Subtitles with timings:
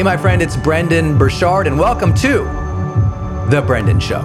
[0.00, 2.44] Hey, my friend, it's Brendon Burchard, and welcome to
[3.50, 4.22] The Brendon Show.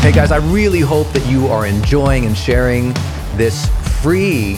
[0.00, 2.94] Hey, guys, I really hope that you are enjoying and sharing
[3.36, 3.68] this
[4.02, 4.56] free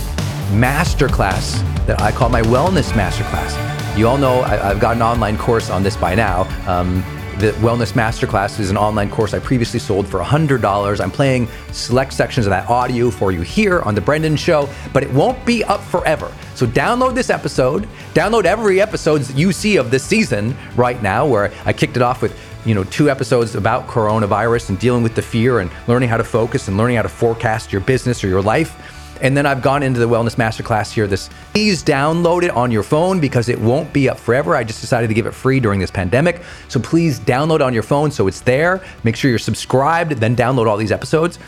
[0.52, 3.98] masterclass that I call my Wellness Masterclass.
[3.98, 6.48] You all know I, have got an online course on this by now.
[6.66, 7.04] Um,
[7.38, 11.00] the Wellness Masterclass is an online course I previously sold for $100.
[11.00, 15.02] I'm playing select sections of that audio for you here on The Brendon Show, but
[15.02, 16.32] it won't be up forever.
[16.54, 21.52] So download this episode, download every episode you see of this season right now, where
[21.64, 25.22] I kicked it off with you know two episodes about coronavirus and dealing with the
[25.22, 28.42] fear and learning how to focus and learning how to forecast your business or your
[28.42, 31.06] life and then I've gone into the Wellness Masterclass here.
[31.06, 34.56] This please download it on your phone because it won't be up forever.
[34.56, 36.42] I just decided to give it free during this pandemic.
[36.68, 38.84] So please download on your phone so it's there.
[39.04, 41.38] Make sure you're subscribed, then download all these episodes.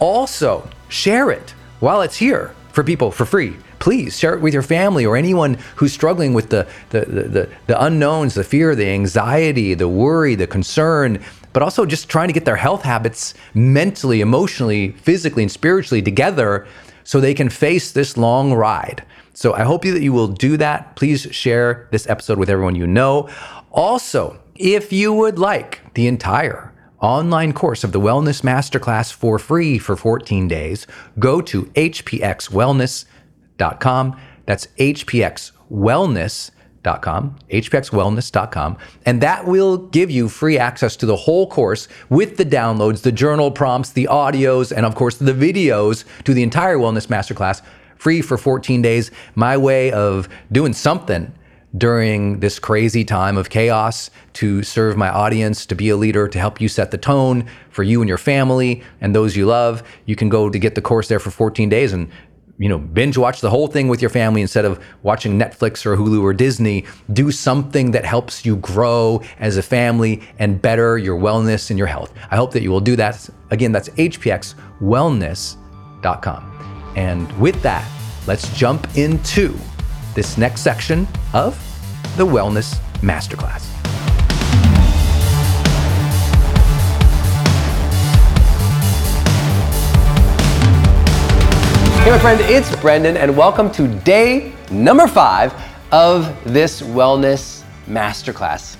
[0.00, 3.56] Also, share it while it's here for people for free.
[3.78, 7.48] Please share it with your family or anyone who's struggling with the, the, the, the,
[7.68, 11.22] the unknowns, the fear, the anxiety, the worry, the concern,
[11.52, 16.66] but also just trying to get their health habits mentally, emotionally, physically, and spiritually together
[17.04, 19.04] so they can face this long ride.
[19.32, 20.96] So I hope that you will do that.
[20.96, 23.28] Please share this episode with everyone you know.
[23.70, 29.78] Also, If you would like the entire online course of the Wellness Masterclass for free
[29.78, 30.86] for 14 days,
[31.18, 34.20] go to hpxwellness.com.
[34.44, 42.36] That's hpxwellness.com, hpxwellness.com, and that will give you free access to the whole course with
[42.36, 46.76] the downloads, the journal prompts, the audios, and of course the videos to the entire
[46.76, 47.62] Wellness Masterclass
[47.96, 49.10] free for 14 days.
[49.34, 51.32] My way of doing something
[51.76, 56.38] during this crazy time of chaos to serve my audience, to be a leader, to
[56.38, 59.82] help you set the tone for you and your family and those you love.
[60.06, 62.10] You can go to get the course there for 14 days and
[62.60, 65.96] you know binge watch the whole thing with your family instead of watching Netflix or
[65.96, 66.84] Hulu or Disney.
[67.12, 71.88] Do something that helps you grow as a family and better your wellness and your
[71.88, 72.12] health.
[72.30, 73.26] I hope that you will do that.
[73.50, 76.46] Again, that's hpxwellness.com.
[76.96, 77.88] And with that,
[78.26, 79.56] let's jump into
[80.14, 81.56] this next section of
[82.16, 83.69] the Wellness Masterclass.
[92.10, 95.54] Hey, my friend, it's Brendon, and welcome to day number five
[95.92, 98.76] of this Wellness Masterclass.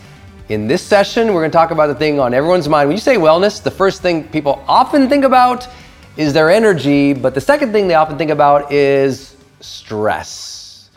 [0.49, 2.89] In this session, we're going to talk about the thing on everyone's mind.
[2.89, 5.69] When you say wellness, the first thing people often think about
[6.17, 10.91] is their energy, but the second thing they often think about is stress.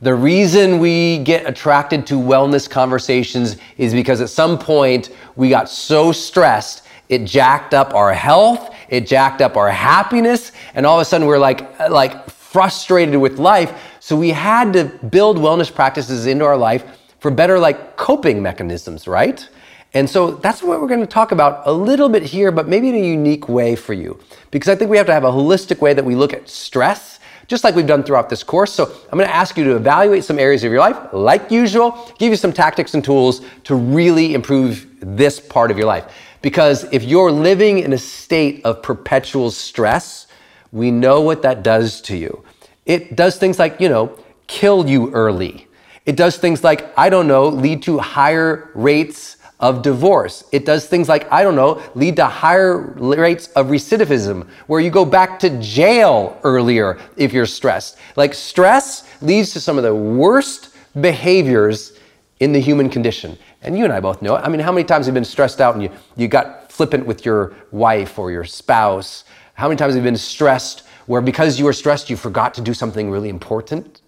[0.00, 5.68] The reason we get attracted to wellness conversations is because at some point we got
[5.68, 11.02] so stressed, it jacked up our health, it jacked up our happiness, and all of
[11.02, 13.72] a sudden we're like, like frustrated with life.
[14.00, 16.84] So we had to build wellness practices into our life
[17.20, 19.48] for better like coping mechanisms, right?
[19.92, 22.88] And so that's what we're going to talk about a little bit here, but maybe
[22.88, 24.20] in a unique way for you.
[24.50, 27.18] Because I think we have to have a holistic way that we look at stress,
[27.48, 28.72] just like we've done throughout this course.
[28.72, 32.12] So I'm going to ask you to evaluate some areas of your life, like usual,
[32.18, 36.04] give you some tactics and tools to really improve this part of your life.
[36.42, 40.26] Because if you're living in a state of perpetual stress,
[40.72, 42.44] we know what that does to you.
[42.86, 45.68] It does things like, you know, kill you early.
[46.06, 50.42] It does things like, I don't know, lead to higher rates of divorce.
[50.52, 54.90] It does things like, I don't know, lead to higher rates of recidivism, where you
[54.90, 57.98] go back to jail earlier if you're stressed.
[58.16, 61.92] Like, stress leads to some of the worst behaviors
[62.40, 63.38] in the human condition.
[63.62, 64.40] And you and I both know it.
[64.40, 67.06] I mean, how many times have you been stressed out and you, you got flippant
[67.06, 69.24] with your wife or your spouse?
[69.54, 72.62] How many times have you been stressed where because you were stressed, you forgot to
[72.62, 74.00] do something really important?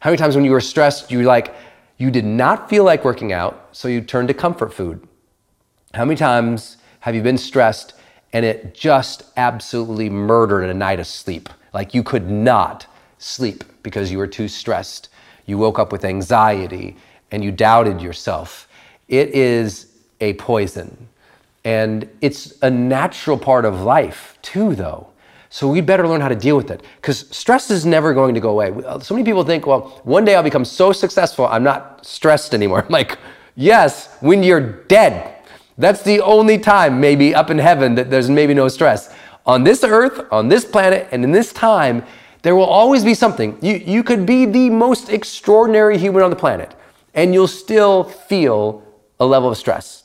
[0.00, 1.54] How many times when you were stressed, you like,
[1.96, 5.06] you did not feel like working out, so you turned to comfort food?
[5.94, 7.94] How many times have you been stressed
[8.32, 11.48] and it just absolutely murdered a night of sleep?
[11.72, 12.86] Like you could not
[13.18, 15.08] sleep because you were too stressed.
[15.46, 16.96] You woke up with anxiety
[17.30, 18.68] and you doubted yourself.
[19.08, 19.86] It is
[20.20, 21.08] a poison.
[21.64, 25.08] And it's a natural part of life too, though.
[25.48, 28.40] So we better learn how to deal with it because stress is never going to
[28.40, 28.72] go away.
[28.84, 32.54] Uh, so many people think, well, one day I'll become so successful, I'm not stressed
[32.54, 32.82] anymore.
[32.82, 33.18] I'm like,
[33.54, 35.32] yes, when you're dead.
[35.78, 39.14] That's the only time, maybe up in heaven, that there's maybe no stress.
[39.44, 42.02] On this earth, on this planet, and in this time,
[42.42, 43.58] there will always be something.
[43.60, 46.74] You, you could be the most extraordinary human on the planet
[47.16, 48.84] and you'll still feel
[49.18, 50.04] a level of stress.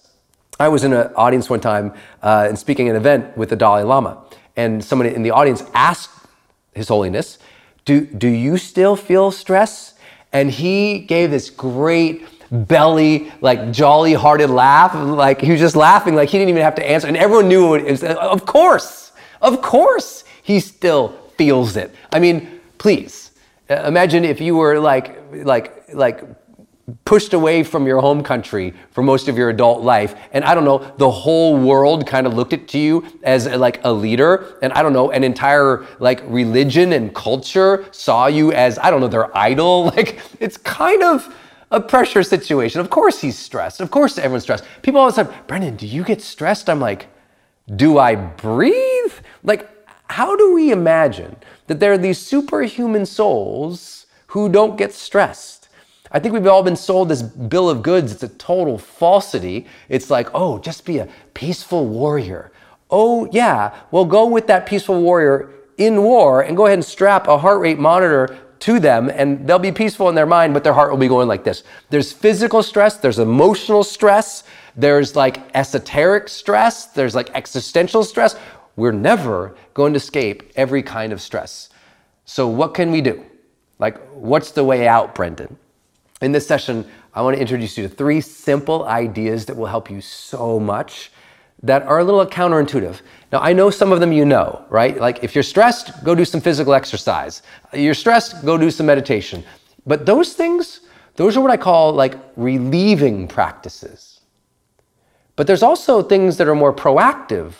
[0.59, 1.93] I was in an audience one time
[2.23, 4.23] uh, and speaking at an event with the Dalai Lama,
[4.55, 6.27] and someone in the audience asked
[6.73, 7.37] His Holiness,
[7.85, 9.93] do, do you still feel stress?
[10.33, 14.93] And he gave this great belly, like jolly hearted laugh.
[14.93, 17.07] Like he was just laughing, like he didn't even have to answer.
[17.07, 21.93] And everyone knew it was, of course, of course, he still feels it.
[22.13, 23.31] I mean, please
[23.69, 26.23] imagine if you were like, like, like
[27.05, 30.15] pushed away from your home country for most of your adult life.
[30.33, 33.81] And i don't know the whole world kind of looked at you as uh, like
[33.83, 34.57] a leader.
[34.61, 39.01] And i don't know an entire like religion and culture saw you as i don't
[39.01, 39.91] know their idol.
[40.01, 41.35] Like it's kind of
[41.69, 42.81] a pressure situation.
[42.81, 43.81] Of course he's stressed.
[43.81, 44.63] Of course everyone's stressed.
[44.81, 46.69] People all of brendon do you get stressed?
[46.69, 47.07] I'm like
[47.75, 49.13] do i breathe?
[49.43, 49.69] Like
[50.07, 51.35] how do we imagine
[51.67, 55.60] that there are these superhuman souls who don't get stressed
[56.11, 58.11] I think we've all been sold this bill of goods.
[58.11, 59.67] It's a total falsity.
[59.87, 62.51] It's like, oh, just be a peaceful warrior.
[62.89, 67.27] Oh, yeah, well, go with that peaceful warrior in war and go ahead and strap
[67.27, 70.73] a heart rate monitor to them and they'll be peaceful in their mind, but their
[70.73, 71.63] heart will be going like this.
[71.89, 74.43] There's physical stress, there's emotional stress,
[74.75, 78.35] there's like esoteric stress, there's like existential stress.
[78.75, 81.69] We're never going to escape every kind of stress.
[82.25, 83.25] So, what can we do?
[83.79, 85.57] Like, what's the way out, Brendon?
[86.21, 89.89] In this session, I want to introduce you to three simple ideas that will help
[89.89, 91.11] you so much
[91.63, 93.01] that are a little counterintuitive.
[93.31, 94.99] Now, I know some of them you know, right?
[94.99, 97.41] Like if you're stressed, go do some physical exercise.
[97.73, 99.43] You're stressed, go do some meditation.
[99.85, 100.81] But those things,
[101.15, 104.21] those are what I call like relieving practices.
[105.35, 107.53] But there's also things that are more proactive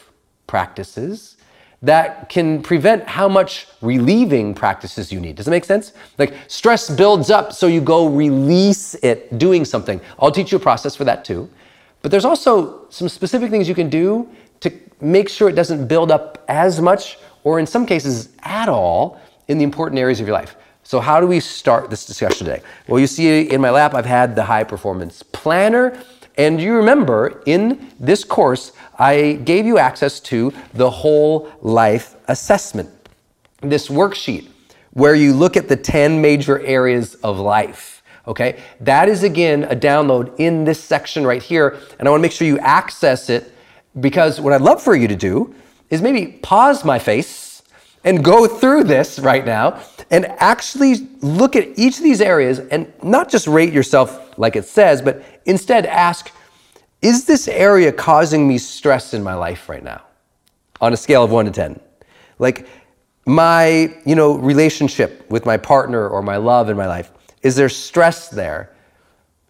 [0.46, 1.38] practices
[1.81, 5.35] that can prevent how much relieving practices you need.
[5.35, 5.93] Does it make sense?
[6.17, 10.00] Like stress builds up, so you go release it doing something.
[10.19, 11.50] I'll teach you a process for that too.
[12.01, 16.11] But there's also some specific things you can do to make sure it doesn't build
[16.11, 20.35] up as much, or in some cases at all, in the important areas of your
[20.35, 20.55] life.
[20.83, 22.61] So, how do we start this discussion today?
[22.88, 26.01] Well, you see in my lap, I've had the high performance planner.
[26.38, 32.89] And you remember in this course, I gave you access to the whole life assessment,
[33.61, 34.47] this worksheet
[34.93, 38.03] where you look at the 10 major areas of life.
[38.27, 41.79] Okay, that is again a download in this section right here.
[41.97, 43.53] And I want to make sure you access it
[44.00, 45.55] because what I'd love for you to do
[45.89, 47.50] is maybe pause my face
[48.03, 52.91] and go through this right now and actually look at each of these areas and
[53.03, 56.31] not just rate yourself like it says, but instead ask,
[57.01, 60.01] is this area causing me stress in my life right now?
[60.79, 61.79] On a scale of one to 10.
[62.39, 62.67] Like
[63.25, 67.12] my, you know, relationship with my partner or my love in my life,
[67.43, 68.75] is there stress there?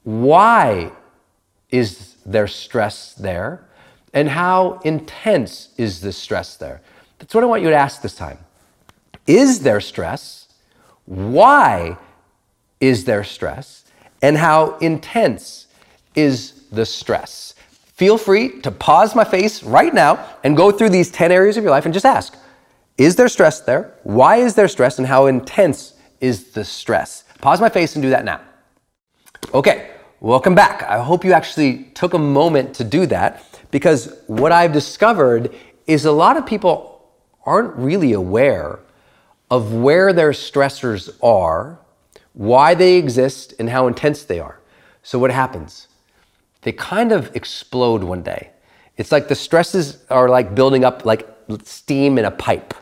[0.03, 0.91] Why
[1.70, 3.67] is there stress there?
[4.13, 6.81] And how intense is this stress there?
[7.22, 8.40] That's what I want you to ask this time.
[9.28, 10.48] Is there stress?
[11.06, 11.98] Why
[12.80, 13.86] is there stress?
[14.24, 15.68] And how intense
[16.16, 17.54] is the stress?
[17.94, 21.63] Feel free to pause my face right now and go through these 10 areas of
[21.63, 22.36] your life and just ask
[22.98, 23.94] Is there stress there?
[24.01, 24.98] Why is there stress?
[24.98, 27.24] And how intense is the stress?
[27.40, 28.42] Pause my face and do that now.
[29.54, 30.82] Okay, welcome back.
[30.84, 35.54] I hope you actually took a moment to do that because what I've discovered
[35.86, 36.90] is a lot of people
[37.45, 38.79] aren't really aware
[39.50, 41.79] of where their stressors are,
[42.33, 44.60] why they exist, and how intense they are.
[45.03, 45.88] So, what happens?
[46.62, 48.51] They kind of explode one day.
[48.98, 51.27] It's like the stresses are like building up like
[51.63, 52.74] steam in a pipe.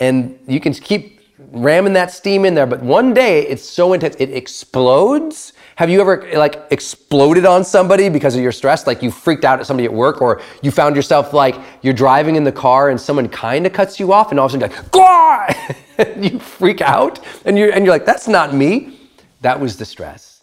[0.00, 1.20] And you can keep
[1.52, 6.00] ramming that steam in there, but one day it's so intense, it explodes have you
[6.00, 8.84] ever like exploded on somebody because of your stress?
[8.84, 12.34] Like you freaked out at somebody at work, or you found yourself like you're driving
[12.34, 14.92] in the car and someone kind of cuts you off, and all of a sudden
[14.92, 18.98] like, you freak out, and you're and you're like, that's not me.
[19.42, 20.42] That was the stress.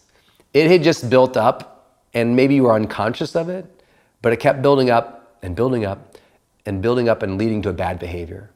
[0.54, 3.65] It had just built up, and maybe you were unconscious of it,
[4.22, 6.18] but it kept building up and building up
[6.65, 8.51] and building up and leading to a bad behavior.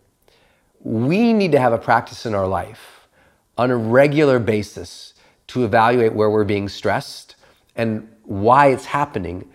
[0.82, 3.10] We need to have a practice in our life
[3.58, 5.14] on a regular basis
[5.50, 7.36] to evaluate where we're being stressed
[7.76, 9.50] and why it's happening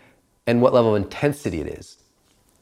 [0.46, 1.98] and what level of intensity it is.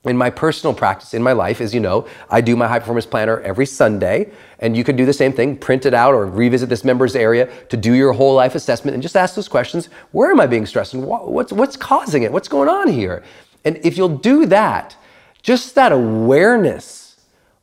[0.05, 3.07] In my personal practice, in my life, as you know, I do my high performance
[3.07, 6.69] planner every Sunday, and you can do the same thing, print it out or revisit
[6.69, 9.87] this members area to do your whole life assessment and just ask those questions.
[10.11, 12.33] Where am I being stressed and what's, what's causing it?
[12.33, 13.23] What's going on here?
[13.65, 14.97] And if you'll do that,
[15.41, 17.21] just that awareness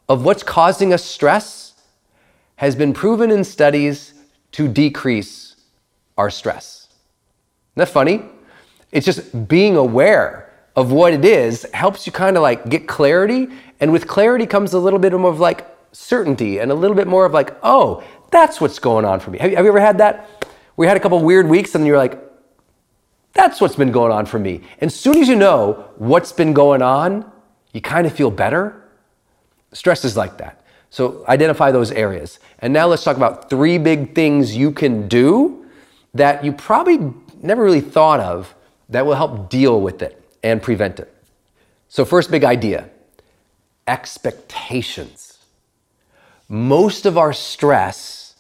[0.08, 1.74] of what's causing us stress
[2.56, 4.14] has been proven in studies
[4.54, 5.49] to decrease
[6.20, 6.90] our stress.
[7.72, 8.26] Isn't that funny?
[8.92, 13.48] It's just being aware of what it is helps you kind of like get clarity.
[13.80, 17.08] And with clarity comes a little bit more of like certainty and a little bit
[17.08, 19.40] more of like, oh, that's what's going on for me.
[19.40, 20.46] Have you, have you ever had that?
[20.76, 22.20] We had a couple weird weeks and you're like,
[23.34, 24.62] that's what's been going on for me.
[24.80, 27.32] And as soon as you know what's been going on,
[27.74, 28.84] you kind of feel better.
[29.72, 30.66] Stress is like that.
[30.90, 32.40] So identify those areas.
[32.60, 35.60] And now let's talk about three big things you can do
[36.13, 38.56] that you probably never really thought of
[38.89, 41.13] that will help deal with it and prevent it.
[41.88, 42.89] So, first big idea
[43.88, 45.39] expectations.
[46.48, 48.36] Most of our stress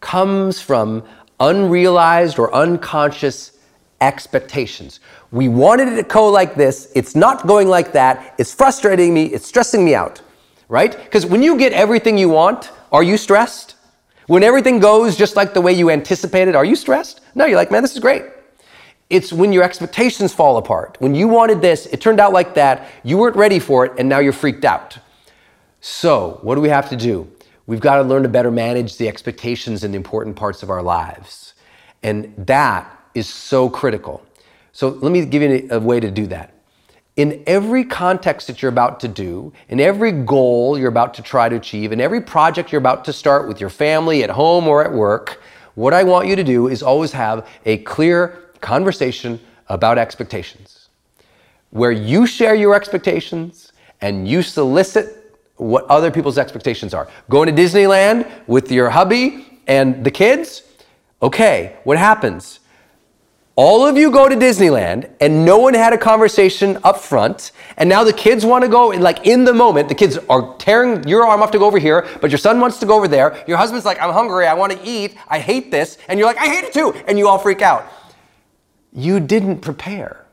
[0.00, 1.04] comes from
[1.40, 3.58] unrealized or unconscious
[4.00, 5.00] expectations.
[5.30, 9.26] We wanted it to go like this, it's not going like that, it's frustrating me,
[9.26, 10.20] it's stressing me out,
[10.68, 10.96] right?
[10.96, 13.76] Because when you get everything you want, are you stressed?
[14.28, 17.22] When everything goes just like the way you anticipated, are you stressed?
[17.34, 18.24] No, you're like, man, this is great.
[19.08, 20.98] It's when your expectations fall apart.
[21.00, 24.06] When you wanted this, it turned out like that, you weren't ready for it, and
[24.06, 24.98] now you're freaked out.
[25.80, 27.26] So, what do we have to do?
[27.66, 30.82] We've got to learn to better manage the expectations in the important parts of our
[30.82, 31.54] lives.
[32.02, 34.22] And that is so critical.
[34.72, 36.52] So, let me give you a way to do that
[37.18, 41.48] in every context that you're about to do, in every goal you're about to try
[41.48, 44.84] to achieve, in every project you're about to start with your family, at home, or
[44.84, 45.42] at work,
[45.74, 50.90] what I want you to do is always have a clear conversation about expectations,
[51.70, 57.08] where you share your expectations and you solicit what other people's expectations are.
[57.28, 60.62] Going to Disneyland with your hubby and the kids,
[61.20, 62.60] okay, what happens?
[63.58, 67.88] All of you go to Disneyland and no one had a conversation up front, and
[67.88, 71.02] now the kids want to go, and like in the moment, the kids are tearing
[71.08, 73.42] your arm off to go over here, but your son wants to go over there.
[73.48, 76.38] Your husband's like, I'm hungry, I want to eat, I hate this, and you're like,
[76.38, 77.84] I hate it too, and you all freak out.
[78.92, 80.24] You didn't prepare.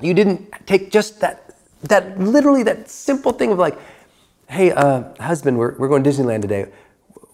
[0.00, 3.78] You didn't take just that, that literally that simple thing of like,
[4.48, 6.72] hey, uh, husband, we're, we're going to Disneyland today.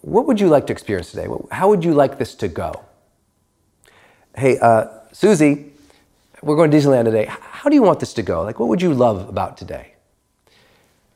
[0.01, 1.27] What would you like to experience today?
[1.51, 2.83] How would you like this to go?
[4.39, 5.71] Hey, uh, Susie,
[6.41, 7.25] we're going to Disneyland today.
[7.27, 8.41] How do you want this to go?
[8.43, 9.93] Like, what would you love about today?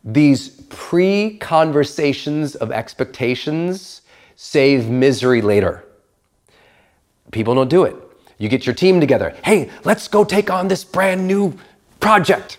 [0.03, 4.01] These pre conversations of expectations
[4.35, 5.85] save misery later.
[7.31, 7.95] People don't do it.
[8.37, 9.35] You get your team together.
[9.43, 11.57] Hey, let's go take on this brand new
[12.01, 12.57] project.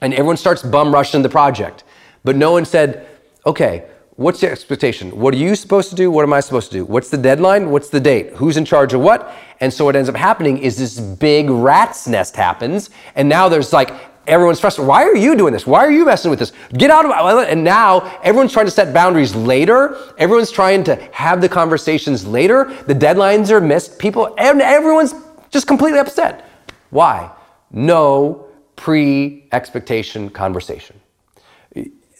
[0.00, 1.82] And everyone starts bum rushing the project.
[2.22, 3.08] But no one said,
[3.44, 3.84] okay,
[4.16, 5.10] what's the expectation?
[5.18, 6.10] What are you supposed to do?
[6.10, 6.84] What am I supposed to do?
[6.84, 7.70] What's the deadline?
[7.70, 8.32] What's the date?
[8.34, 9.34] Who's in charge of what?
[9.60, 13.72] And so what ends up happening is this big rat's nest happens, and now there's
[13.72, 13.92] like
[14.26, 14.88] everyone's frustrated.
[14.88, 15.66] Why are you doing this?
[15.66, 16.52] Why are you messing with this?
[16.74, 17.50] Get out of it.
[17.50, 19.96] And now everyone's trying to set boundaries later.
[20.18, 22.64] Everyone's trying to have the conversations later.
[22.86, 23.98] The deadlines are missed.
[23.98, 25.14] People, and everyone's
[25.50, 26.48] just completely upset.
[26.90, 27.30] Why?
[27.70, 31.01] No pre expectation conversation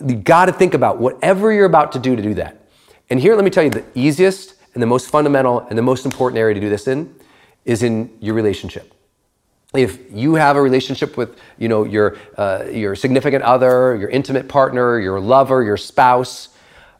[0.06, 2.58] you got to think about whatever you're about to do to do that.
[3.10, 6.04] And here, let me tell you the easiest and the most fundamental and the most
[6.04, 7.14] important area to do this in
[7.64, 8.92] is in your relationship.
[9.74, 14.48] If you have a relationship with, you know, your uh, your significant other, your intimate
[14.48, 16.50] partner, your lover, your spouse,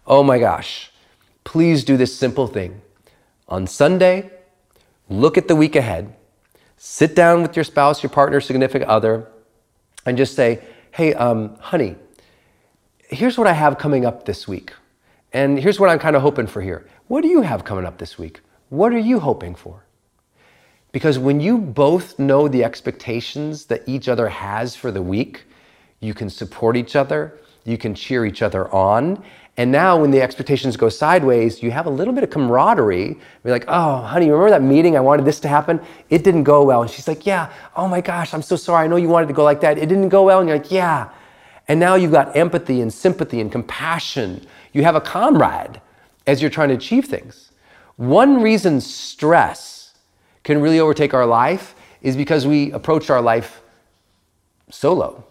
[0.07, 0.91] oh my gosh,
[1.45, 2.81] please do this simple thing.
[3.49, 4.31] On Sunday,
[5.11, 6.15] look at the week ahead,
[6.79, 9.29] sit down with your spouse, your partner, significant other,
[10.07, 11.97] and just say, "Hey, um, honey,
[13.13, 14.73] here's what I have coming up this week.
[15.33, 16.87] And here's what I'm kind of hoping for here.
[17.09, 18.41] What do you have coming up this week?
[18.71, 19.85] What are you hoping for?
[20.93, 25.45] Because when you both know the expectations that each other has for the week,
[26.01, 29.23] you can support each other, you can cheer each other on.
[29.59, 33.19] And now, when the expectations go sideways, you have a little bit of camaraderie.
[33.45, 34.97] You're like, oh, honey, remember that meeting?
[34.97, 35.79] I wanted this to happen.
[36.09, 36.81] It didn't go well.
[36.81, 38.85] And she's like, yeah, oh my gosh, I'm so sorry.
[38.85, 39.77] I know you wanted to go like that.
[39.77, 40.41] It didn't go well.
[40.41, 41.11] And you're like, yeah.
[41.69, 44.47] And now you've got empathy and sympathy and compassion.
[44.73, 45.81] You have a comrade
[46.27, 47.53] as you're trying to achieve things.
[47.97, 49.95] One reason stress
[50.45, 53.63] can really overtake our life is because we approach our life
[54.71, 55.25] solo.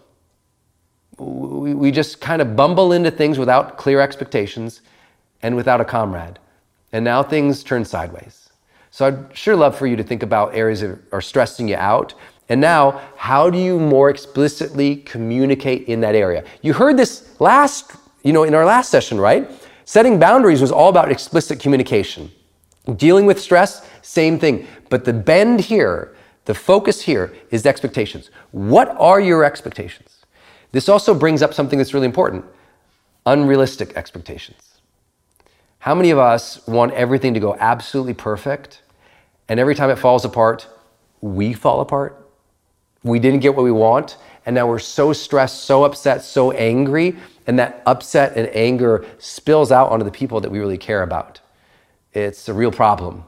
[1.18, 4.80] We, just kind of bumble into things without clear expectations
[5.42, 6.38] and without a comrade.
[6.92, 8.48] And now things turn sideways.
[8.90, 12.14] So I'd sure love for you to think about areas that are stressing you out
[12.48, 16.44] and now, how do you more explicitly communicate in that area?
[16.60, 17.92] You heard this last,
[18.24, 19.50] you know, in our last session, right?
[19.84, 22.30] Setting boundaries was all about explicit communication.
[22.96, 24.66] Dealing with stress, same thing.
[24.90, 28.30] But the bend here, the focus here is expectations.
[28.50, 30.26] What are your expectations?
[30.72, 32.44] This also brings up something that's really important
[33.24, 34.80] unrealistic expectations.
[35.78, 38.82] How many of us want everything to go absolutely perfect,
[39.48, 40.66] and every time it falls apart,
[41.20, 42.21] we fall apart?
[43.02, 47.16] We didn't get what we want, and now we're so stressed, so upset, so angry,
[47.46, 51.40] and that upset and anger spills out onto the people that we really care about.
[52.12, 53.24] It's a real problem.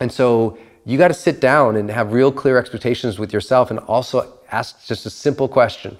[0.00, 3.80] And so you got to sit down and have real clear expectations with yourself and
[3.80, 5.96] also ask just a simple question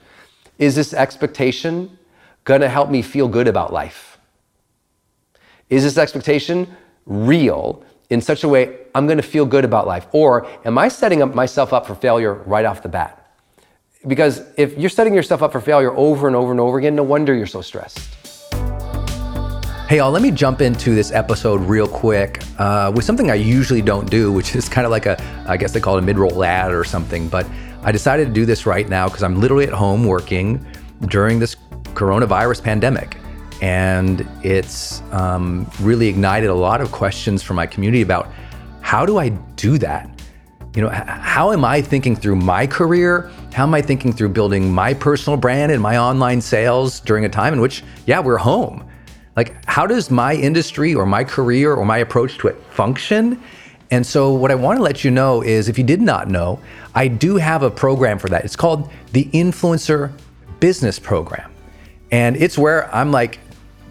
[0.59, 1.99] Is this expectation
[2.45, 4.19] going to help me feel good about life?
[5.71, 6.77] Is this expectation
[7.07, 10.07] real in such a way I'm going to feel good about life?
[10.13, 13.21] Or am I setting up myself up for failure right off the bat?
[14.07, 17.03] Because if you're setting yourself up for failure over and over and over again, no
[17.03, 17.99] wonder you're so stressed.
[19.89, 23.83] Hey, y'all, let me jump into this episode real quick uh, with something I usually
[23.83, 26.17] don't do, which is kind of like a, I guess they call it a mid
[26.17, 27.29] roll ad or something.
[27.29, 27.49] But
[27.83, 30.65] I decided to do this right now because I'm literally at home working
[31.09, 31.57] during this
[31.95, 33.17] coronavirus pandemic.
[33.61, 38.31] And it's um, really ignited a lot of questions from my community about
[38.85, 40.11] how do I do that?
[40.77, 43.31] You know, how am I thinking through my career?
[43.55, 47.29] How am I thinking through building my personal brand and my online sales during a
[47.31, 48.87] time in which, yeah, we're home?
[49.37, 53.43] Like, how does my industry or my career or my approach to it function?
[53.91, 56.61] And so, what I want to let you know is if you did not know,
[56.95, 58.45] I do have a program for that.
[58.45, 60.13] It's called the Influencer
[60.61, 61.51] Business Program.
[62.11, 63.39] And it's where I'm like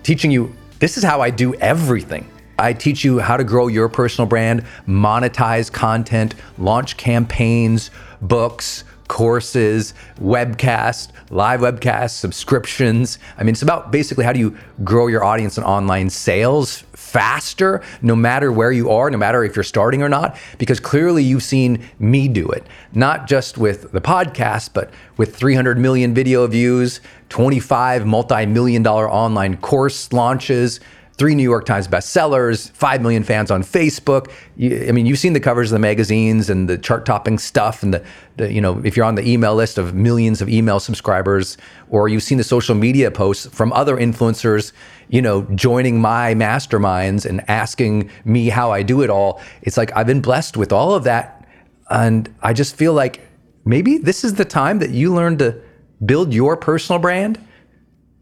[0.03, 2.29] teaching you this is how I do everything.
[2.57, 7.89] I teach you how to grow your personal brand, monetize content, launch campaigns,
[8.21, 13.19] books, courses, webcasts, live webcasts, subscriptions.
[13.37, 17.83] I mean, it's about basically how do you grow your audience and online sales faster,
[18.01, 21.43] no matter where you are, no matter if you're starting or not, because clearly you've
[21.43, 27.01] seen me do it, not just with the podcast, but with 300 million video views,
[27.29, 30.79] 25 multi million dollar online course launches
[31.17, 34.31] three New York Times bestsellers, 5 million fans on Facebook.
[34.55, 37.83] You, I mean, you've seen the covers of the magazines and the chart topping stuff
[37.83, 38.03] and the,
[38.37, 41.57] the, you know, if you're on the email list of millions of email subscribers
[41.89, 44.73] or you've seen the social media posts from other influencers,
[45.09, 49.39] you know, joining my masterminds and asking me how I do it all.
[49.61, 51.47] It's like I've been blessed with all of that
[51.89, 53.21] and I just feel like
[53.65, 55.61] maybe this is the time that you learn to
[56.03, 57.39] build your personal brand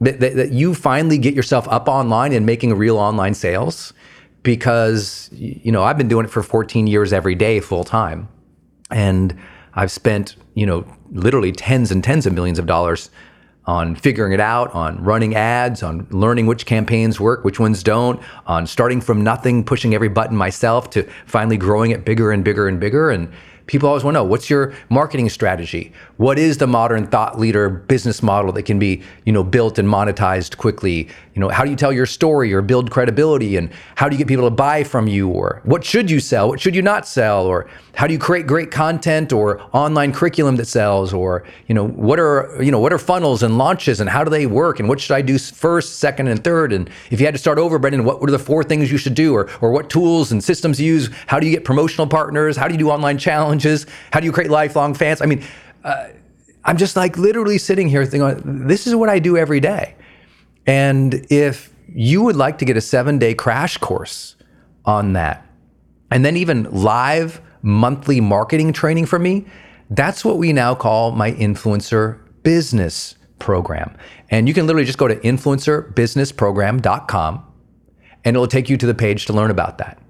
[0.01, 3.93] that, that, that you finally get yourself up online and making real online sales
[4.43, 8.27] because you know I've been doing it for 14 years every day full time.
[8.89, 9.39] And
[9.73, 13.09] I've spent you know literally tens and tens of millions of dollars
[13.65, 18.19] on figuring it out, on running ads, on learning which campaigns work, which ones don't,
[18.47, 22.67] on starting from nothing, pushing every button myself to finally growing it bigger and bigger
[22.67, 23.11] and bigger.
[23.11, 23.31] And
[23.71, 25.93] People always want to know what's your marketing strategy?
[26.17, 29.87] What is the modern thought leader business model that can be, you know, built and
[29.87, 31.07] monetized quickly?
[31.33, 34.17] You know, how do you tell your story or build credibility and how do you
[34.17, 36.49] get people to buy from you or what should you sell?
[36.49, 37.45] What should you not sell?
[37.45, 41.87] Or how do you create great content or online curriculum that sells or, you know,
[41.87, 44.89] what are, you know, what are funnels and launches and how do they work and
[44.89, 46.73] what should I do first, second and third?
[46.73, 49.15] And if you had to start over, Brendon, what were the four things you should
[49.15, 51.09] do or or what tools and systems you use?
[51.27, 52.57] How do you get promotional partners?
[52.57, 53.31] How do you do online challenges?
[53.51, 53.85] challenges?
[54.11, 55.21] How do you create lifelong fans?
[55.21, 55.43] I mean,
[55.83, 56.07] uh,
[56.63, 59.95] I'm just like literally sitting here thinking, this is what I do every day.
[60.71, 64.37] And if you would like to get a seven day crash course
[64.85, 65.45] on that,
[66.09, 69.45] and then even live monthly marketing training from me,
[69.89, 73.93] that's what we now call my influencer business program.
[74.29, 77.45] And you can literally just go to influencerbusinessprogram.com
[78.23, 80.01] and it'll take you to the page to learn about that.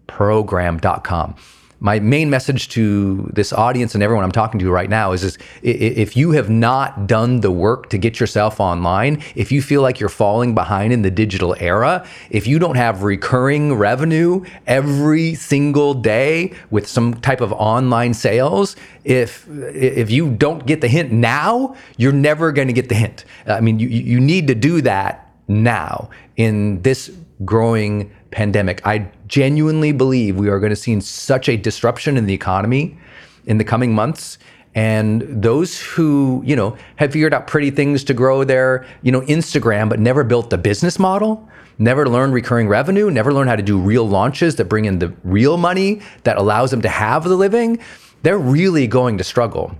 [0.08, 5.24] Influencerbusinessprogram.com my main message to this audience and everyone I'm talking to right now is,
[5.24, 9.82] is if you have not done the work to get yourself online, if you feel
[9.82, 15.36] like you're falling behind in the digital era, if you don't have recurring revenue every
[15.36, 21.12] single day with some type of online sales, if if you don't get the hint
[21.12, 23.26] now, you're never going to get the hint.
[23.46, 27.12] I mean, you you need to do that now in this
[27.44, 28.86] growing pandemic.
[28.86, 32.98] I genuinely believe we are going to see such a disruption in the economy
[33.46, 34.38] in the coming months.
[34.76, 39.22] And those who, you know, have figured out pretty things to grow their, you know,
[39.22, 43.64] Instagram, but never built the business model, never learned recurring revenue, never learned how to
[43.64, 47.38] do real launches that bring in the real money that allows them to have the
[47.38, 47.80] living,
[48.24, 49.74] they're really going to struggle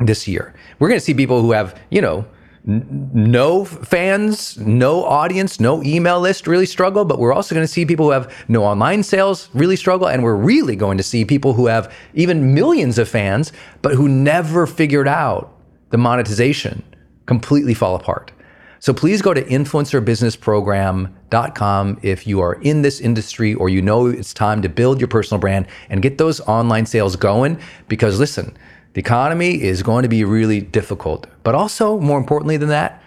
[0.00, 0.52] this year.
[0.78, 2.26] We're going to see people who have, you know,
[2.66, 7.86] no fans, no audience, no email list really struggle, but we're also going to see
[7.86, 10.08] people who have no online sales really struggle.
[10.08, 13.52] And we're really going to see people who have even millions of fans,
[13.82, 15.56] but who never figured out
[15.90, 16.82] the monetization
[17.26, 18.32] completely fall apart.
[18.80, 24.34] So please go to influencerbusinessprogram.com if you are in this industry or you know it's
[24.34, 27.60] time to build your personal brand and get those online sales going.
[27.88, 28.56] Because listen,
[28.96, 31.26] the economy is going to be really difficult.
[31.42, 33.02] But also, more importantly than that,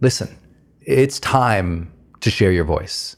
[0.00, 0.28] listen,
[0.82, 3.16] it's time to share your voice,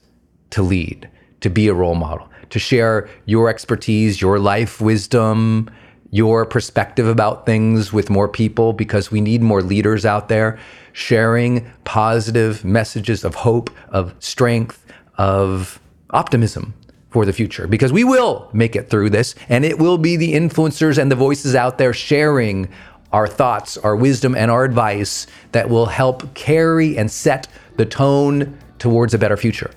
[0.49, 1.11] to lead,
[1.43, 5.71] to be a role model, to share your expertise, your life wisdom,
[6.11, 10.59] your perspective about things with more people because we need more leaders out there
[10.95, 14.87] sharing positive messages of hope, of strength,
[15.19, 16.73] of optimism
[17.11, 20.35] for the future because we will make it through this and it will be the
[20.35, 22.69] influencers and the voices out there sharing
[23.13, 28.59] our thoughts, our wisdom, and our advice that will help carry and set the tone
[28.79, 29.71] towards a better future.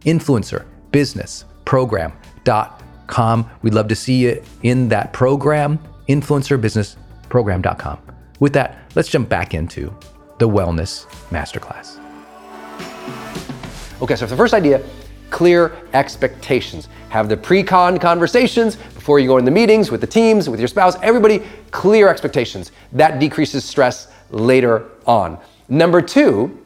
[0.00, 3.50] Influencer business program.com.
[3.62, 7.98] We'd love to see you in that program, influencerbusinessprogram.com.
[8.40, 9.96] With that, let's jump back into
[10.38, 12.00] the Wellness Masterclass.
[14.02, 14.82] Okay, so the first idea
[15.32, 16.88] clear expectations.
[17.08, 20.60] Have the pre con conversations before you go in the meetings with the teams, with
[20.60, 21.42] your spouse, everybody,
[21.72, 22.70] clear expectations.
[22.92, 25.38] That decreases stress later on.
[25.68, 26.64] Number two,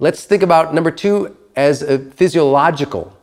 [0.00, 3.16] let's think about number two as a physiological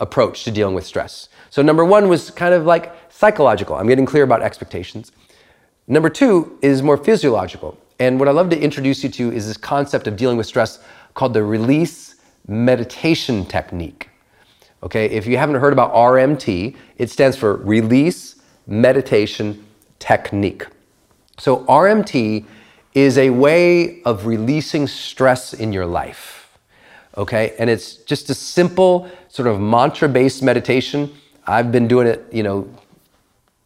[0.00, 1.28] approach to dealing with stress.
[1.50, 3.76] So, number one was kind of like psychological.
[3.76, 5.12] I'm getting clear about expectations.
[5.86, 7.76] Number two is more physiological.
[7.98, 10.80] And what I love to introduce you to is this concept of dealing with stress
[11.14, 12.11] called the release
[12.46, 14.08] meditation technique.
[14.82, 19.64] Okay, if you haven't heard about RMT, it stands for Release Meditation
[19.98, 20.66] Technique.
[21.38, 22.44] So, RMT
[22.94, 26.58] is a way of releasing stress in your life.
[27.16, 31.12] Okay, and it's just a simple sort of mantra based meditation.
[31.46, 32.68] I've been doing it, you know,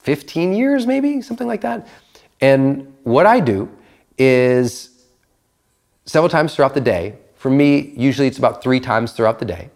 [0.00, 1.88] 15 years maybe, something like that.
[2.40, 3.68] And what I do
[4.18, 4.90] is
[6.04, 9.70] several times throughout the day, for me, usually it's about three times throughout the day.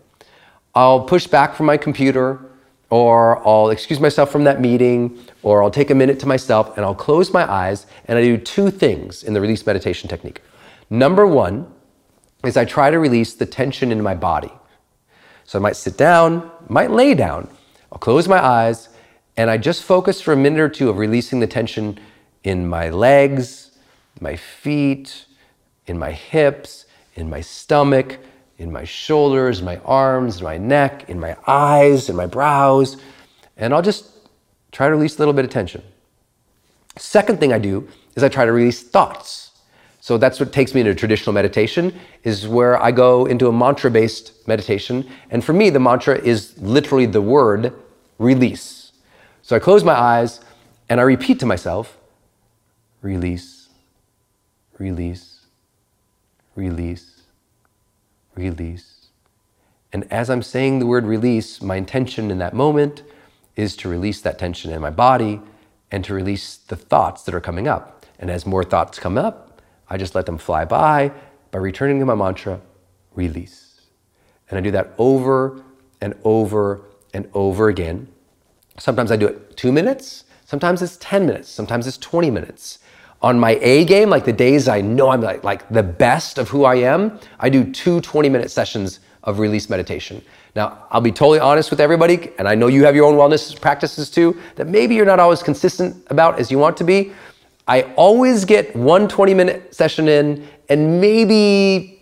[0.75, 2.41] I'll push back from my computer,
[2.91, 6.85] or I'll excuse myself from that meeting, or I'll take a minute to myself and
[6.85, 10.43] I'll close my eyes and I do two things in the release meditation technique.
[10.91, 11.73] Number one
[12.45, 14.53] is I try to release the tension in my body.
[15.45, 17.49] So I might sit down, might lay down,
[17.93, 18.89] I'll close my eyes,
[19.37, 22.01] and I just focus for a minute or two of releasing the tension
[22.43, 23.79] in my legs,
[24.21, 25.27] my feet,
[25.87, 26.87] in my hips,
[27.21, 28.19] in my stomach,
[28.59, 32.97] in my shoulders, my arms, my neck, in my eyes, in my brows.
[33.57, 34.11] And I'll just
[34.73, 35.83] try to release a little bit of tension.
[36.97, 39.51] Second thing I do is I try to release thoughts.
[40.01, 43.91] So that's what takes me into traditional meditation is where I go into a mantra
[43.91, 45.09] based meditation.
[45.31, 47.75] And for me, the mantra is literally the word
[48.19, 48.93] release.
[49.43, 50.41] So I close my eyes
[50.89, 51.99] and I repeat to myself,
[53.03, 53.69] release,
[54.79, 55.41] release,
[56.57, 57.10] release,
[58.41, 59.09] release.
[59.93, 63.03] And as I'm saying the word release, my intention in that moment
[63.57, 65.41] is to release that tension in my body
[65.91, 68.07] and to release the thoughts that are coming up.
[68.19, 71.13] And as more thoughts come up, I just let them fly by
[71.51, 72.61] by returning to my mantra,
[73.15, 73.81] release.
[74.49, 75.63] And I do that over
[76.01, 78.09] and over and over again.
[78.79, 82.79] Sometimes I do it two minutes, sometimes it's 10 minutes, sometimes it's 20 minutes.
[83.23, 86.49] On my A game, like the days I know I'm like, like the best of
[86.49, 90.23] who I am, I do two 20 minute sessions of release meditation.
[90.57, 93.61] Now, I'll be totally honest with everybody, and I know you have your own wellness
[93.61, 97.13] practices too, that maybe you're not always consistent about as you want to be.
[97.69, 102.01] I always get one 20 minute session in, and maybe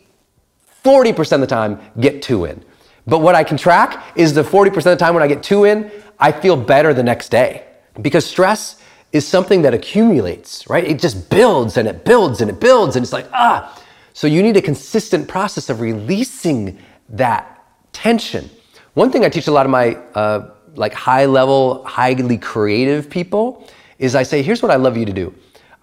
[0.84, 2.64] 40% of the time get two in.
[3.06, 5.64] But what I can track is the 40% of the time when I get two
[5.64, 7.66] in, I feel better the next day.
[8.00, 8.77] Because stress
[9.12, 10.84] is something that accumulates, right?
[10.84, 13.82] It just builds and it builds and it builds, and it's like, ah.
[14.12, 16.78] So you need a consistent process of releasing
[17.10, 18.50] that tension.
[18.94, 23.68] One thing I teach a lot of my uh, like high level, highly creative people
[23.98, 25.34] is I say, here's what I love you to do.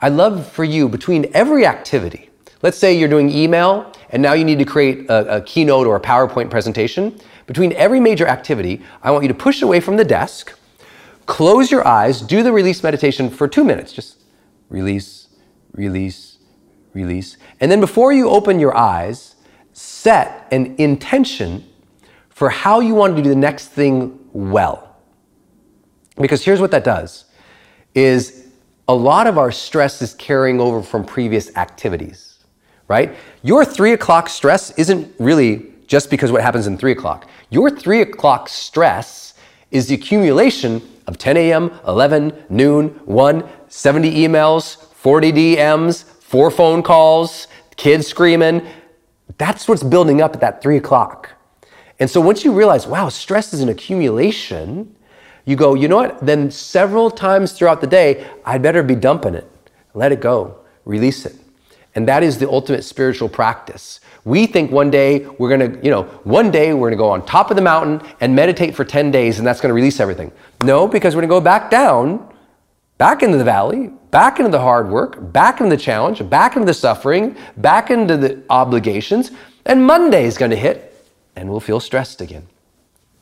[0.01, 2.29] I love for you between every activity.
[2.61, 5.95] Let's say you're doing email and now you need to create a, a keynote or
[5.95, 7.19] a PowerPoint presentation.
[7.47, 10.57] Between every major activity, I want you to push away from the desk
[11.25, 13.91] Close your eyes, do the release meditation for two minutes.
[13.91, 14.23] Just
[14.69, 15.27] release,
[15.73, 16.37] release,
[16.93, 17.37] release.
[17.59, 19.35] And then before you open your eyes,
[19.73, 21.65] set an intention
[22.29, 24.97] for how you want to do the next thing well.
[26.17, 27.25] Because here's what that does
[27.93, 28.47] is
[28.87, 32.45] a lot of our stress is carrying over from previous activities,
[32.87, 33.15] right?
[33.41, 37.27] Your three o'clock stress isn't really just because what happens in three o'clock.
[37.49, 39.24] Your three o'clock stress
[39.71, 46.81] is the accumulation of 10 a.m., 11, noon, 1, 70 emails, 40 DMs, four phone
[46.81, 48.65] calls, kids screaming.
[49.37, 51.31] That's what's building up at that 3 o'clock.
[51.99, 54.95] And so once you realize, wow, stress is an accumulation,
[55.45, 56.25] you go, you know what?
[56.25, 59.49] Then several times throughout the day, I'd better be dumping it.
[59.93, 61.35] Let it go, release it.
[61.95, 64.01] And that is the ultimate spiritual practice.
[64.25, 67.49] We think one day we're gonna, you know, one day we're gonna go on top
[67.49, 70.31] of the mountain and meditate for 10 days and that's gonna release everything.
[70.63, 72.33] No, because we're gonna go back down,
[72.97, 76.65] back into the valley, back into the hard work, back into the challenge, back into
[76.65, 79.31] the suffering, back into the obligations,
[79.65, 82.47] and Monday is gonna hit and we'll feel stressed again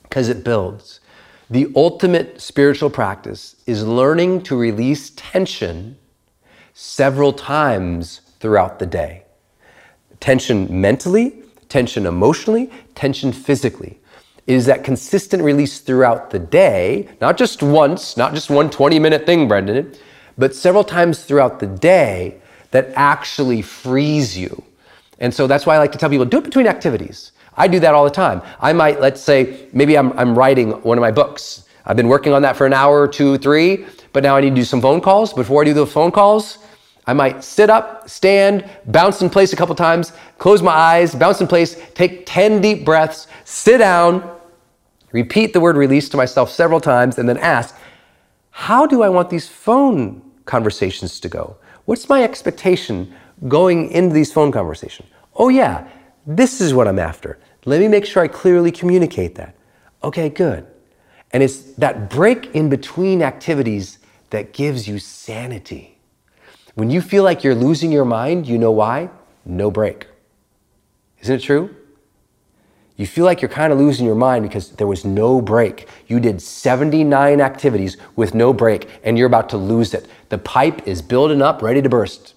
[0.03, 0.99] because it builds.
[1.49, 5.97] The ultimate spiritual practice is learning to release tension
[6.73, 9.23] several times throughout the day.
[10.19, 14.01] Tension mentally, tension emotionally, tension physically.
[14.47, 18.99] It is that consistent release throughout the day, not just once, not just one 20
[18.99, 19.95] minute thing, Brendon,
[20.37, 24.61] but several times throughout the day that actually frees you.
[25.19, 27.31] And so that's why I like to tell people do it between activities.
[27.55, 28.41] I do that all the time.
[28.59, 31.63] I might, let's say, maybe I'm, I'm writing one of my books.
[31.85, 34.55] I've been working on that for an hour, two, three, but now I need to
[34.55, 35.31] do some phone calls.
[35.31, 36.57] Before I do the phone calls,
[37.05, 41.41] I might sit up, stand, bounce in place a couple times, close my eyes, bounce
[41.41, 44.37] in place, take 10 deep breaths, sit down,
[45.11, 47.75] repeat the word release to myself several times, and then ask,
[48.51, 51.57] how do I want these phone conversations to go?
[51.85, 53.13] What's my expectation
[53.47, 55.09] going into these phone conversations?
[55.35, 55.87] Oh, yeah,
[56.25, 57.37] this is what I'm after.
[57.65, 59.55] Let me make sure I clearly communicate that.
[60.03, 60.65] Okay, good.
[61.31, 65.92] And it's that break in between activities that gives you sanity.
[66.75, 69.09] When you feel like you're losing your mind, you know why?
[69.45, 70.07] No break.
[71.21, 71.75] Isn't it true?
[72.95, 75.87] You feel like you're kind of losing your mind because there was no break.
[76.07, 80.07] You did 79 activities with no break and you're about to lose it.
[80.29, 82.35] The pipe is building up, ready to burst.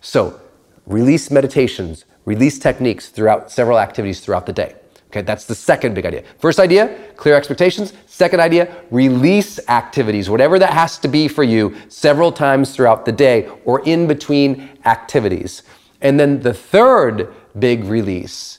[0.00, 0.38] So,
[0.86, 4.74] release meditations, release techniques throughout several activities throughout the day.
[5.16, 6.22] Okay, that's the second big idea.
[6.38, 7.94] First idea, clear expectations.
[8.04, 13.12] Second idea, release activities, whatever that has to be for you, several times throughout the
[13.12, 15.62] day or in between activities.
[16.02, 18.58] And then the third big release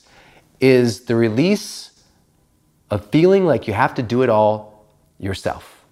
[0.58, 2.02] is the release
[2.90, 4.84] of feeling like you have to do it all
[5.20, 5.84] yourself.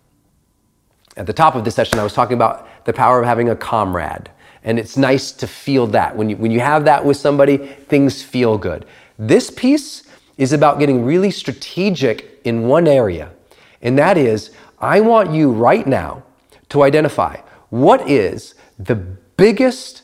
[1.16, 3.55] At the top of this session, I was talking about the power of having a
[3.57, 4.31] comrade.
[4.64, 6.16] And it's nice to feel that.
[6.16, 8.85] When you, when you have that with somebody, things feel good.
[9.16, 10.02] This piece
[10.37, 13.31] is about getting really strategic in one area.
[13.83, 16.22] And that is, I want you right now
[16.68, 17.37] to identify
[17.70, 20.03] what is the biggest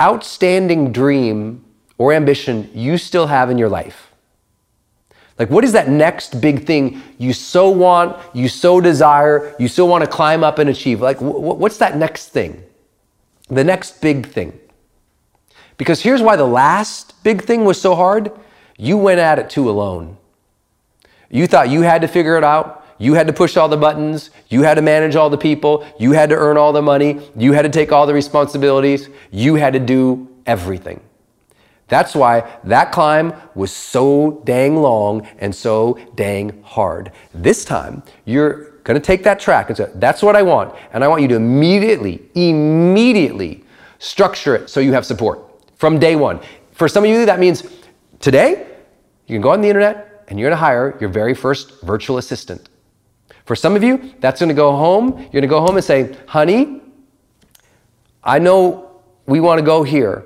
[0.00, 1.64] outstanding dream
[1.98, 4.12] or ambition you still have in your life?
[5.38, 9.84] Like, what is that next big thing you so want, you so desire, you so
[9.84, 11.00] want to climb up and achieve?
[11.00, 12.64] Like, what's that next thing?
[13.48, 14.58] The next big thing.
[15.76, 18.32] Because here's why the last big thing was so hard
[18.78, 20.16] you went at it too alone.
[21.28, 22.86] You thought you had to figure it out.
[22.96, 24.30] You had to push all the buttons.
[24.48, 25.86] You had to manage all the people.
[25.98, 27.20] You had to earn all the money.
[27.36, 29.10] You had to take all the responsibilities.
[29.30, 31.00] You had to do everything.
[31.88, 37.12] That's why that climb was so dang long and so dang hard.
[37.34, 40.74] This time, you're going to take that track and say, that's what I want.
[40.92, 43.64] And I want you to immediately, immediately
[43.98, 45.40] structure it so you have support
[45.76, 46.40] from day one.
[46.72, 47.62] For some of you, that means
[48.20, 48.66] today,
[49.26, 52.68] you can go on the internet and you're to hire your very first virtual assistant.
[53.44, 55.28] For some of you, that's to go home.
[55.32, 56.82] You're to go home and say, honey,
[58.22, 60.24] I know we want to go here.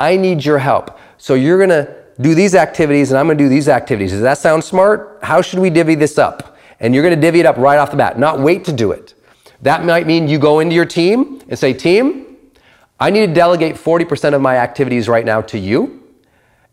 [0.00, 0.98] I need your help.
[1.18, 4.10] So you're to do these activities and I'm to do these activities.
[4.10, 5.18] Does that sound smart?
[5.22, 6.56] How should we divvy this up?
[6.80, 9.14] And you're to divvy it up right off the bat, not wait to do it.
[9.62, 12.36] That might mean you go into your team and say, Team,
[13.00, 16.07] I need to delegate 40% of my activities right now to you.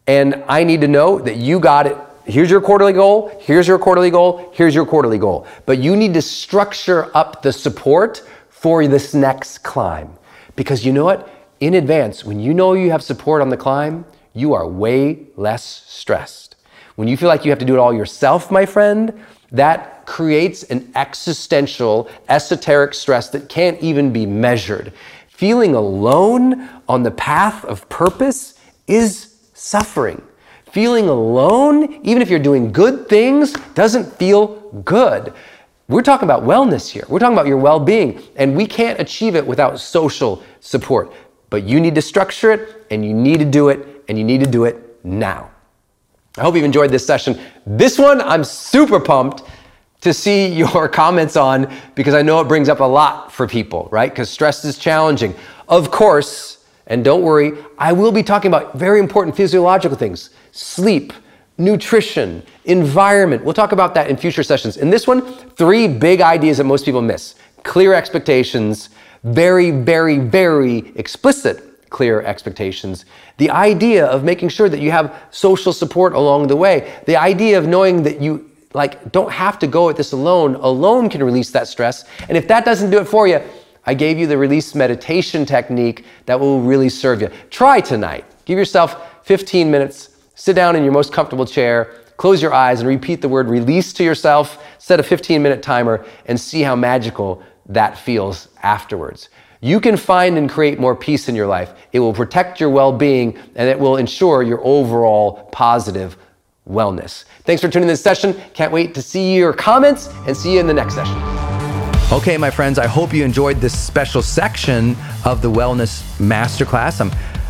[0.07, 1.97] And I need to know that you got it.
[2.25, 3.37] Here's your quarterly goal.
[3.41, 4.51] Here's your quarterly goal.
[4.53, 5.45] Here's your quarterly goal.
[5.65, 10.13] But you need to structure up the support for this next climb.
[10.55, 11.29] Because you know what?
[11.59, 15.83] in advance, when you know you have support on the climb, you are way less
[15.87, 16.55] stressed.
[16.95, 20.63] When you feel like you have to do it all yourself, my friend, that creates
[20.63, 24.91] an existential, esoteric stress that can't even be measured.
[25.29, 29.34] Feeling alone on the path of purpose is
[29.65, 30.21] suffering.
[30.71, 35.33] Feeling alone, even if you're doing good things, doesn't feel good.
[35.87, 37.03] We're talking about wellness here.
[37.07, 41.11] We're talking about your well being, and we can't achieve it without social support.
[41.49, 44.43] But you need to structure it and you need to do it and you need
[44.43, 45.49] to do it now.
[46.37, 47.39] I hope you've enjoyed this session.
[47.65, 49.43] This one, I'm super pumped
[50.01, 53.87] to see your comments on because I know it brings up a lot for people,
[53.91, 54.11] right?
[54.11, 55.35] Because stress is challenging.
[55.67, 56.54] Of course,
[56.87, 61.13] and don't worry, I will be talking about very important physiological things sleep,
[61.57, 63.43] nutrition, environment.
[63.43, 64.77] We'll talk about that in future sessions.
[64.77, 68.89] In this one, three big ideas that most people miss clear expectations,
[69.23, 73.05] very, very, very explicit clear expectations.
[73.37, 76.93] The idea of making sure that you have social support along the way.
[77.05, 80.55] The idea of knowing that you like don't have to go at this alone.
[80.55, 82.03] Alone can release that stress.
[82.27, 83.41] And if that doesn't do it for you,
[83.85, 87.29] I gave you the release meditation technique that will really serve you.
[87.49, 88.25] Try tonight.
[88.45, 90.09] Give yourself 15 minutes.
[90.35, 92.01] Sit down in your most comfortable chair.
[92.17, 94.63] Close your eyes and repeat the word release to yourself.
[94.79, 99.29] Set a 15 minute timer and see how magical that feels afterwards.
[99.61, 101.73] you can find and create more peace in your life.
[101.91, 106.17] It will protect your well being and it will ensure your overall positive
[106.69, 107.25] wellness.
[107.43, 108.39] Thanks for tuning in this session.
[108.53, 111.44] Can't wait to see your comments and see you in the next session.
[112.11, 114.95] Okay, my friends, I hope you enjoyed this special section
[115.25, 117.01] of the Wellness Masterclass.
[117.01, 117.09] I'm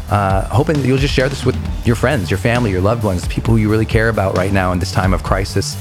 [0.10, 3.28] uh, hoping that you'll just share this with your friends, your family, your loved ones,
[3.28, 5.76] people who you really care about right now in this time of crisis.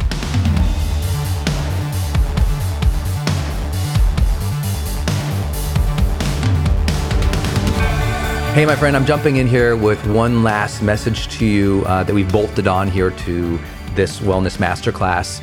[8.53, 12.14] Hey, my friend, I'm jumping in here with one last message to you uh, that
[12.14, 13.60] we've bolted on here to
[13.95, 15.41] this wellness masterclass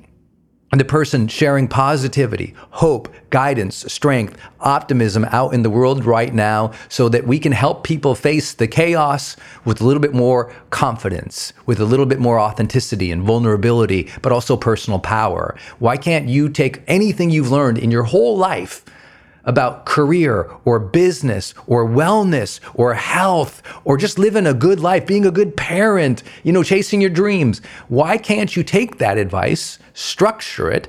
[0.77, 7.09] the person sharing positivity, hope, guidance, strength, optimism out in the world right now so
[7.09, 11.79] that we can help people face the chaos with a little bit more confidence, with
[11.79, 15.55] a little bit more authenticity and vulnerability, but also personal power.
[15.79, 18.85] Why can't you take anything you've learned in your whole life?
[19.45, 25.25] About career or business or wellness or health or just living a good life, being
[25.25, 27.61] a good parent, you know, chasing your dreams.
[27.87, 30.87] Why can't you take that advice, structure it,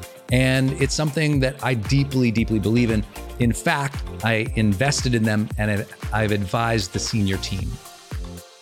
[0.31, 3.05] And it's something that I deeply, deeply believe in.
[3.39, 7.69] In fact, I invested in them and I've advised the senior team.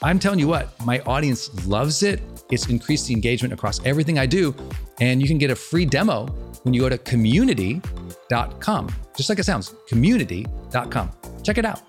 [0.01, 2.21] I'm telling you what, my audience loves it.
[2.49, 4.55] It's increased the engagement across everything I do.
[5.01, 6.25] And you can get a free demo
[6.63, 8.89] when you go to community.com.
[9.15, 11.11] Just like it sounds, community.com.
[11.43, 11.81] Check it out.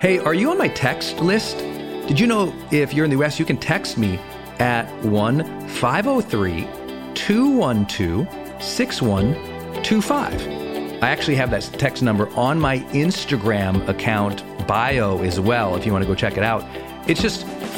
[0.00, 1.58] Hey, are you on my text list?
[2.08, 4.18] Did you know if you're in the US, you can text me
[4.62, 6.68] at 1 503
[7.14, 11.02] 212 6125.
[11.02, 15.90] I actually have that text number on my Instagram account bio as well if you
[15.90, 16.64] want to go check it out.
[17.08, 17.44] It's just